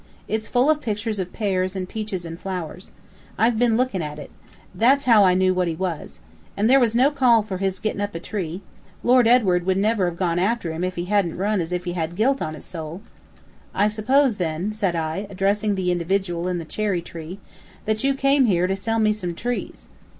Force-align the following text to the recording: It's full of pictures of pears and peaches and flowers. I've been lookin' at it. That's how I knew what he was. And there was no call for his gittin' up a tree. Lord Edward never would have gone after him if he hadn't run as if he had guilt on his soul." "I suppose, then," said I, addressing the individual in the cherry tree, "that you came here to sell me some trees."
It's 0.27 0.47
full 0.47 0.67
of 0.71 0.81
pictures 0.81 1.19
of 1.19 1.31
pears 1.31 1.75
and 1.75 1.87
peaches 1.87 2.25
and 2.25 2.39
flowers. 2.39 2.91
I've 3.37 3.59
been 3.59 3.77
lookin' 3.77 4.01
at 4.01 4.17
it. 4.17 4.31
That's 4.73 5.05
how 5.05 5.23
I 5.23 5.35
knew 5.35 5.53
what 5.53 5.67
he 5.67 5.75
was. 5.75 6.21
And 6.57 6.67
there 6.67 6.79
was 6.79 6.95
no 6.95 7.11
call 7.11 7.43
for 7.43 7.59
his 7.59 7.77
gittin' 7.77 8.01
up 8.01 8.15
a 8.15 8.19
tree. 8.19 8.63
Lord 9.03 9.27
Edward 9.27 9.67
never 9.77 10.05
would 10.05 10.09
have 10.13 10.17
gone 10.17 10.39
after 10.39 10.73
him 10.73 10.83
if 10.83 10.95
he 10.95 11.05
hadn't 11.05 11.37
run 11.37 11.61
as 11.61 11.71
if 11.71 11.85
he 11.85 11.93
had 11.93 12.15
guilt 12.15 12.41
on 12.41 12.55
his 12.55 12.65
soul." 12.65 13.03
"I 13.75 13.89
suppose, 13.89 14.37
then," 14.37 14.71
said 14.71 14.95
I, 14.95 15.27
addressing 15.29 15.75
the 15.75 15.91
individual 15.91 16.47
in 16.47 16.57
the 16.57 16.65
cherry 16.65 17.03
tree, 17.03 17.37
"that 17.85 18.03
you 18.03 18.15
came 18.15 18.45
here 18.45 18.65
to 18.65 18.75
sell 18.75 18.97
me 18.97 19.13
some 19.13 19.35
trees." 19.35 19.87